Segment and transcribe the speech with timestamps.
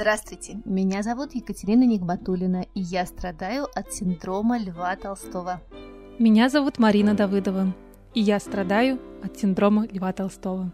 [0.00, 5.60] Здравствуйте, меня зовут Екатерина Нигматулина, и я страдаю от синдрома Льва Толстого.
[6.18, 7.74] Меня зовут Марина Давыдова,
[8.14, 10.72] и я страдаю от синдрома Льва Толстого.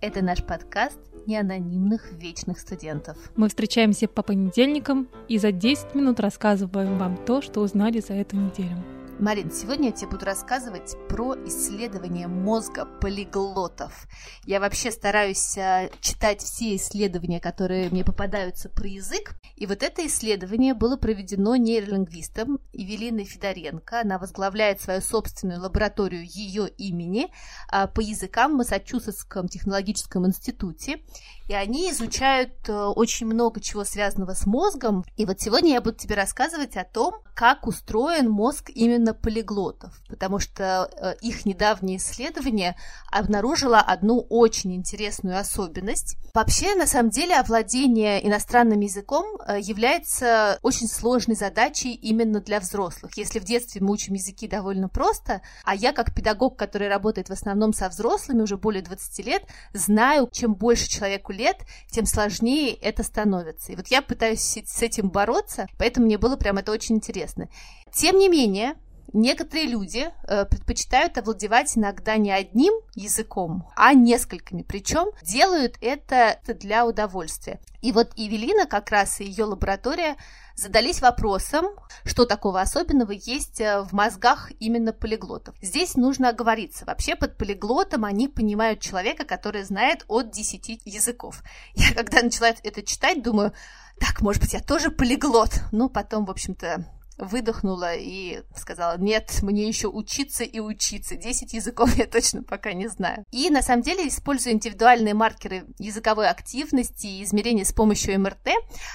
[0.00, 3.18] Это наш подкаст неанонимных вечных студентов.
[3.36, 8.36] Мы встречаемся по понедельникам и за 10 минут рассказываем вам то, что узнали за эту
[8.36, 8.82] неделю.
[9.20, 14.08] Марин, сегодня я тебе буду рассказывать про исследование мозга полиглотов.
[14.44, 19.36] Я вообще стараюсь э, читать все исследования, которые мне попадаются про язык.
[19.56, 24.00] И вот это исследование было проведено нейролингвистом Евелиной Федоренко.
[24.00, 27.28] Она возглавляет свою собственную лабораторию ее имени
[27.70, 31.00] а, по языкам в Массачусетском технологическом институте.
[31.46, 35.04] И они изучают э, очень много чего связанного с мозгом.
[35.16, 40.38] И вот сегодня я буду тебе рассказывать о том, как устроен мозг именно полиглотов, потому
[40.38, 42.76] что э, их недавнее исследование
[43.12, 46.16] обнаружило одну очень интересную особенность.
[46.32, 53.16] Вообще, на самом деле, овладение иностранным языком является очень сложной задачей именно для взрослых.
[53.16, 57.32] Если в детстве мы учим языки довольно просто, а я как педагог, который работает в
[57.32, 61.58] основном со взрослыми уже более 20 лет, знаю, чем больше человеку лет,
[61.90, 63.72] тем сложнее это становится.
[63.72, 67.48] И вот я пытаюсь с этим бороться, поэтому мне было прям это очень интересно.
[67.92, 68.74] Тем не менее,
[69.14, 74.62] Некоторые люди э, предпочитают овладевать иногда не одним языком, а несколькими.
[74.62, 77.60] Причем делают это для удовольствия.
[77.80, 80.16] И вот Евелина, как раз и ее лаборатория,
[80.56, 81.66] задались вопросом,
[82.04, 85.54] что такого особенного есть э, в мозгах именно полиглотов.
[85.62, 86.84] Здесь нужно оговориться.
[86.84, 91.44] Вообще под полиглотом они понимают человека, который знает от 10 языков.
[91.76, 93.52] Я когда начала это читать, думаю,
[94.00, 95.60] так, может быть, я тоже полиглот.
[95.70, 96.84] Ну, потом, в общем-то,
[97.18, 101.16] выдохнула и сказала, нет, мне еще учиться и учиться.
[101.16, 103.24] Десять языков я точно пока не знаю.
[103.30, 108.50] И на самом деле, используя индивидуальные маркеры языковой активности и измерения с помощью МРТ,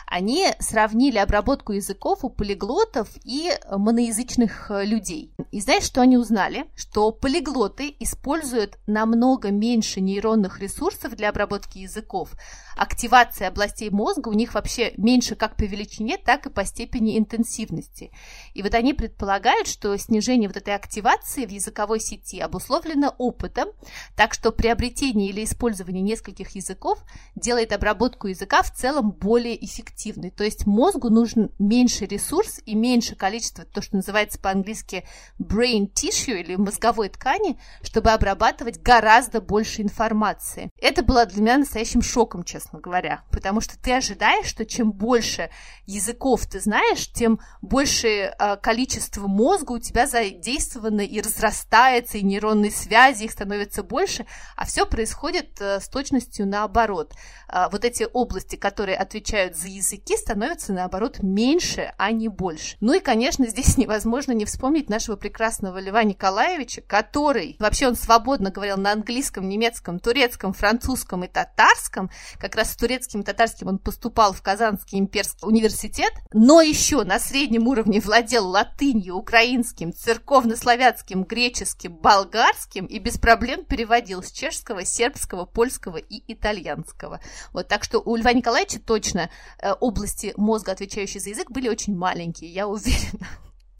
[0.07, 5.33] они сравнили обработку языков у полиглотов и моноязычных э, людей.
[5.51, 6.65] И знаешь, что они узнали?
[6.75, 12.31] Что полиглоты используют намного меньше нейронных ресурсов для обработки языков,
[12.75, 18.08] активация областей мозга у них вообще меньше как по величине, так и по степени интенсивности.
[18.53, 23.69] И вот они предполагают, что снижение вот этой активации в языковой сети обусловлено опытом,
[24.15, 26.99] так что приобретение или использование нескольких языков
[27.35, 30.31] делает обработку языка в целом более эффективной.
[30.31, 35.05] То есть мозгу нужен меньше ресурс и меньше количество, то, что называется по-английски
[35.39, 40.69] brain tissue или мозговой ткани, чтобы обрабатывать гораздо больше информации.
[40.81, 43.23] Это было для меня настоящим шоком, честно говоря.
[43.31, 45.49] Потому что ты ожидаешь, что чем больше
[45.85, 52.71] языков ты знаешь, тем больше э, количество мозга у тебя задействовано и разрастается, и нейронные
[52.71, 57.13] связи, их становится больше, а все происходит э, с точностью наоборот.
[57.51, 62.77] Э, вот эти области, которые отвечают за языки, становятся наоборот меньше, а не больше.
[62.79, 68.51] Ну и, конечно, здесь невозможно не вспомнить нашего прекрасного Льва Николаевича, который, вообще он свободно
[68.51, 73.79] говорил на английском, немецком, турецком, французском и татарском, как раз с турецким и татарским он
[73.79, 81.95] поступал в Казанский имперский университет, но еще на среднем уровне владел латынью, украинским, церковно-славянским, греческим,
[81.95, 87.21] болгарским и без проблем переводил с чешского, сербского, польского и итальянского.
[87.53, 91.97] Вот, так что у Льва Николаевича точно э, области мозга, отвечающие за язык, были очень
[91.97, 93.27] маленькие, я уверена.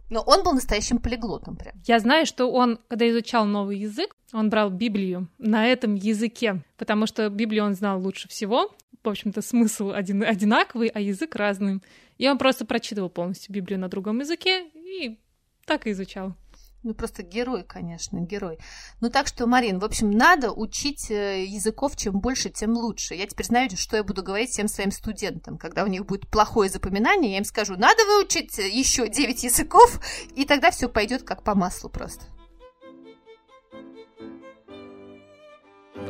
[0.10, 1.76] Но он был настоящим полиглотом прям.
[1.86, 7.06] Я знаю, что он, когда изучал новый язык, он брал Библию на этом языке, потому
[7.06, 8.72] что Библию он знал лучше всего.
[9.04, 11.82] В общем-то, смысл один, одинаковый, а язык разный.
[12.18, 15.18] И он просто прочитывал полностью Библию на другом языке и
[15.66, 16.36] так и изучал.
[16.82, 18.58] Ну, просто герой, конечно, герой.
[19.02, 23.16] Ну, так что, Марин, в общем, надо учить э, языков, чем больше, тем лучше.
[23.16, 25.58] Я теперь знаю, что я буду говорить всем своим студентам.
[25.58, 30.00] Когда у них будет плохое запоминание, я им скажу, надо выучить еще 9 языков,
[30.36, 32.26] и тогда все пойдет как по маслу просто.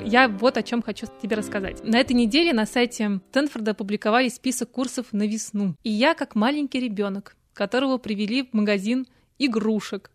[0.05, 1.83] Я вот о чем хочу тебе рассказать.
[1.83, 5.75] На этой неделе на сайте Стэнфорда опубликовали список курсов на весну.
[5.83, 9.05] И я, как маленький ребенок, которого привели в магазин
[9.37, 10.11] игрушек,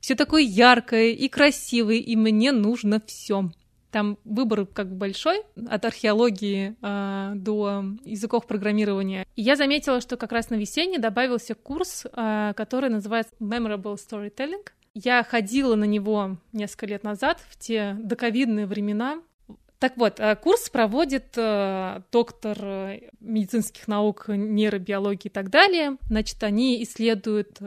[0.00, 3.50] все такое яркое и красивое, и мне нужно все.
[3.90, 9.26] Там выбор как бы большой, от археологии э, до языков программирования.
[9.34, 14.66] И я заметила, что как раз на весенне добавился курс, э, который называется Memorable Storytelling.
[14.94, 19.20] Я ходила на него несколько лет назад, в те доковидные времена.
[19.80, 25.98] Так вот, э, курс проводит э, доктор э, медицинских наук, нейробиологии и так далее.
[26.08, 27.58] Значит, они исследуют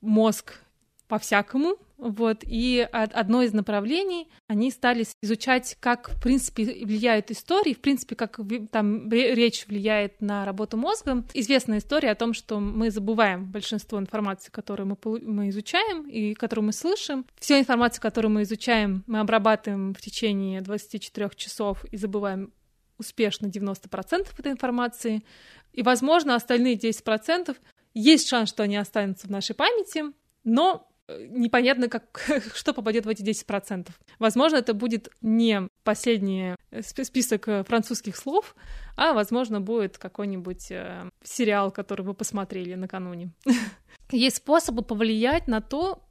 [0.00, 0.60] мозг
[1.06, 7.80] по-всякому, вот, и одно из направлений, они стали изучать, как, в принципе, влияют истории, в
[7.80, 8.38] принципе, как
[8.70, 11.24] там речь влияет на работу мозга.
[11.34, 16.66] Известная история о том, что мы забываем большинство информации, которую мы, мы изучаем и которую
[16.66, 17.26] мы слышим.
[17.40, 22.52] Всю информацию, которую мы изучаем, мы обрабатываем в течение 24 часов и забываем
[22.96, 25.24] успешно 90% этой информации.
[25.72, 27.56] И, возможно, остальные 10%
[27.94, 30.04] есть шанс, что они останутся в нашей памяти,
[30.44, 32.20] но непонятно, как,
[32.54, 33.88] что попадет в эти 10%.
[34.18, 38.54] Возможно, это будет не последний э, список э, французских слов,
[38.96, 43.30] а, возможно, будет какой-нибудь э, сериал, который вы посмотрели накануне.
[44.10, 46.07] Есть способы повлиять на то,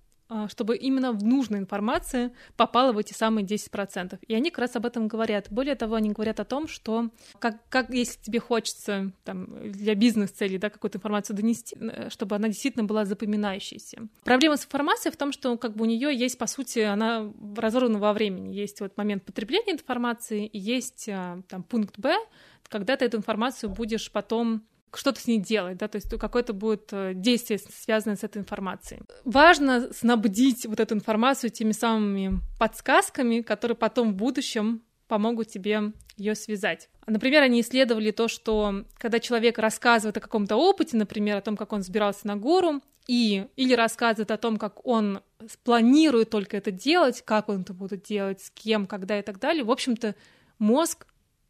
[0.50, 4.20] чтобы именно в нужная информация попала в эти самые 10%.
[4.28, 5.48] И они как раз об этом говорят.
[5.50, 7.10] Более того, они говорят о том, что
[7.40, 12.48] как, как если тебе хочется там, для бизнес-целей да, какую-то информацию донести, э, чтобы она
[12.48, 14.08] действительно была запоминающейся.
[14.24, 18.00] Проблема с информацией в том, что как бы у нее есть, по сути, она разорвана
[18.00, 18.54] во времени.
[18.54, 22.16] Есть вот момент потребления информации, и есть а, там пункт Б,
[22.70, 26.90] когда ты эту информацию будешь потом что-то с ней делать, да, то есть какое-то будет
[26.92, 29.02] э, действие, связанное с этой информацией.
[29.26, 36.36] Важно снабдить вот эту информацию теми самыми подсказками, которые потом в будущем помогут тебе ее
[36.36, 36.90] связать.
[37.06, 41.74] Например, они исследовали то, что когда человек рассказывает о каком-то опыте, например, о том, как
[41.74, 45.22] он сбирался на гору, и или рассказывает о том, как он
[45.64, 49.64] планирует только это делать, как он это будет делать, с кем, когда и так далее,
[49.64, 50.16] в общем-то,
[50.60, 51.08] мозг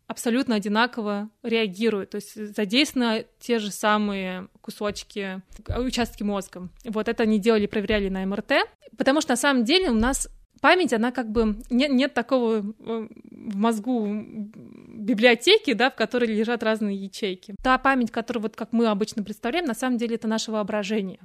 [0.07, 5.41] абсолютно одинаково реагируют, то есть задействованы те же самые кусочки,
[5.77, 6.69] участки мозга.
[6.85, 8.53] Вот это они делали, проверяли на МРТ,
[8.97, 10.29] потому что на самом деле у нас
[10.61, 16.63] память, она как бы нет, нет такого э, в мозгу библиотеки, да, в которой лежат
[16.63, 17.55] разные ячейки.
[17.61, 21.19] Та память, которую вот как мы обычно представляем, на самом деле это наше воображение.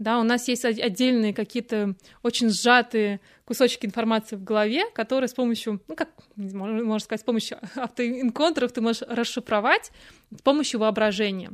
[0.00, 5.82] Да, у нас есть отдельные какие-то очень сжатые кусочки информации в голове, которые с помощью,
[5.88, 9.92] ну как можно сказать, с помощью автоинконтров ты можешь расшифровать
[10.34, 11.50] с помощью воображения.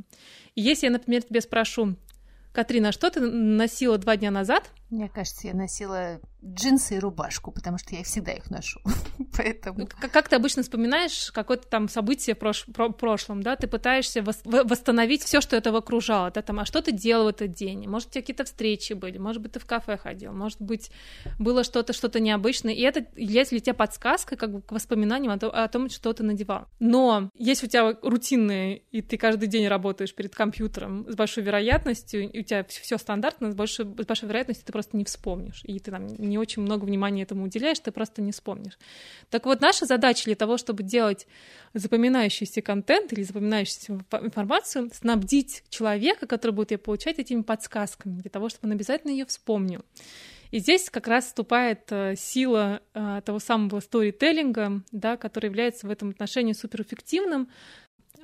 [0.55, 1.97] И если я, например, тебе спрошу,
[2.53, 4.71] Катрина, а что ты носила два дня назад?
[4.89, 8.79] Мне кажется, я носила джинсы и рубашку, потому что я всегда их ношу.
[9.37, 9.79] Поэтому...
[9.79, 12.65] Ну, как, как ты обычно вспоминаешь какое-то там событие в прош...
[12.65, 13.55] про прошлом, да?
[13.55, 14.41] Ты пытаешься вос...
[14.45, 16.41] восстановить все, что этого окружало, да?
[16.41, 17.87] Там, а что ты делал в этот день?
[17.87, 19.17] Может, у тебя какие-то встречи были?
[19.17, 20.31] Может быть, ты в кафе ходил?
[20.31, 20.89] Может быть,
[21.37, 22.73] было что-то, что-то необычное?
[22.73, 26.13] И это является для тебя подсказкой как бы к воспоминаниям о, том, о том, что
[26.13, 26.67] ты надевал.
[26.79, 32.31] Но если у тебя рутинные, и ты каждый день работаешь перед компьютером с большой вероятностью,
[32.31, 35.79] и у тебя все стандартно, с большой, с большой вероятностью ты просто не вспомнишь, и
[35.79, 38.77] ты там не очень много внимания этому уделяешь, ты просто не вспомнишь.
[39.31, 41.25] Так вот, наша задача для того, чтобы делать
[41.73, 48.49] запоминающийся контент или запоминающуюся информацию, снабдить человека, который будет ее получать, этими подсказками, для того,
[48.49, 49.81] чтобы он обязательно ее вспомнил.
[50.51, 55.89] И здесь как раз вступает э, сила э, того самого сторителлинга, да, который является в
[55.89, 57.49] этом отношении суперэффективным.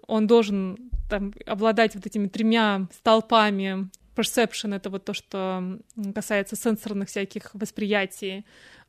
[0.06, 5.80] Он должен там, обладать вот этими тремя столпами perception— это вот то, что
[6.14, 8.46] касается сенсорных всяких восприятий,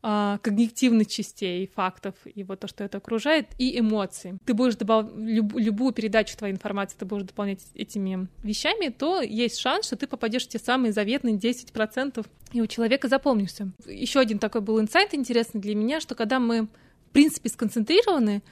[0.06, 4.38] а, когнитивных частей фактов и вот то, что это окружает, и эмоции.
[4.44, 5.06] Ты будешь добав...
[5.17, 5.55] Люб...
[5.55, 10.44] любую передачу твоей информации ты будешь дополнять этими вещами, то есть шанс, что ты попадешь
[10.44, 13.73] в те самые заветные 10%, и у человека запомнишься.
[13.87, 18.43] Еще один такой был инсайт интересный для меня, что когда мы, в принципе, сконцентрированы,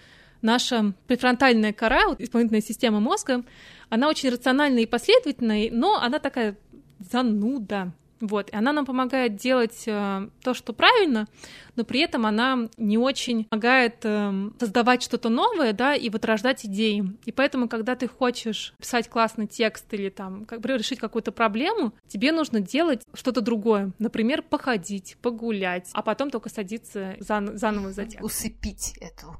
[0.43, 3.45] наша префронтальная кора, исполнительная система мозга,
[3.89, 6.57] она очень рациональная и последовательная, но она такая
[6.99, 7.93] зануда.
[8.23, 11.27] Вот, и она нам помогает делать э, то, что правильно,
[11.75, 16.65] но при этом она не очень помогает э, создавать что-то новое, да, и вот рождать
[16.65, 17.17] идеи.
[17.25, 21.95] И поэтому, когда ты хочешь писать классный текст или там как бы решить какую-то проблему,
[22.07, 23.93] тебе нужно делать что-то другое.
[23.99, 28.25] Например, походить, погулять, а потом только садиться зан- заново за текст.
[28.25, 29.35] Усыпить эту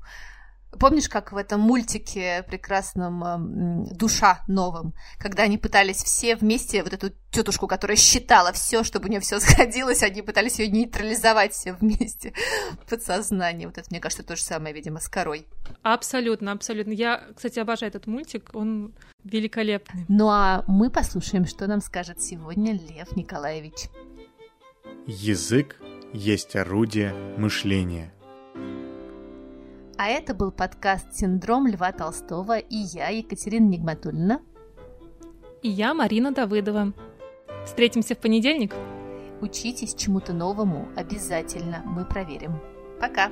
[0.79, 7.13] Помнишь, как в этом мультике прекрасном «Душа» новом, когда они пытались все вместе, вот эту
[7.31, 12.33] тетушку, которая считала все, чтобы у нее все сходилось, они пытались ее нейтрализовать все вместе
[12.85, 13.67] в подсознании.
[13.67, 15.47] Вот это, мне кажется, то же самое, видимо, с корой.
[15.83, 16.93] Абсолютно, абсолютно.
[16.93, 20.07] Я, кстати, обожаю этот мультик, он великолепный.
[20.09, 23.89] Ну а мы послушаем, что нам скажет сегодня Лев Николаевич.
[25.07, 25.77] Язык
[26.13, 28.13] есть орудие мышления–
[29.99, 34.41] а это был подкаст «Синдром Льва Толстого» и я, Екатерина Нигматульна.
[35.63, 36.93] И я, Марина Давыдова.
[37.65, 38.75] Встретимся в понедельник.
[39.41, 42.61] Учитесь чему-то новому обязательно, мы проверим.
[43.01, 43.31] Пока!